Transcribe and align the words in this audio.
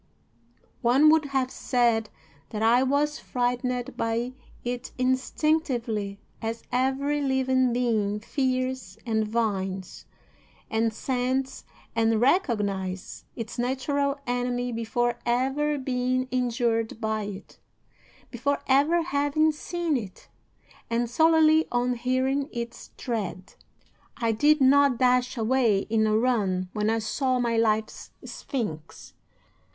One 0.81 1.11
would 1.11 1.25
have 1.25 1.51
said 1.51 2.09
that 2.49 2.63
I 2.63 2.81
was 2.81 3.19
frightened 3.19 3.95
by 3.97 4.33
it 4.63 4.91
instinctively, 4.97 6.19
as 6.41 6.63
every 6.71 7.21
living 7.21 7.71
being 7.71 8.19
fears 8.19 8.97
and 9.05 9.25
divines, 9.25 10.07
and 10.71 10.91
scents 10.91 11.65
and 11.95 12.19
recognizes, 12.19 13.25
its 13.35 13.59
natural 13.59 14.19
enemy 14.25 14.71
before 14.71 15.19
ever 15.23 15.77
being 15.77 16.27
injured 16.31 16.99
by 16.99 17.25
it, 17.25 17.59
before 18.31 18.57
ever 18.65 19.03
having 19.03 19.51
seen 19.51 19.95
it, 19.97 20.29
and 20.89 21.11
solely 21.11 21.67
on 21.71 21.93
hearing 21.93 22.49
its 22.51 22.89
tread. 22.97 23.53
"'I 24.17 24.31
did 24.31 24.61
not 24.61 24.97
dash 24.97 25.37
away 25.37 25.81
in 25.91 26.07
a 26.07 26.17
run 26.17 26.69
when 26.73 26.89
I 26.89 26.97
saw 26.97 27.37
my 27.37 27.55
life's 27.55 28.09
sphinx. 28.25 29.13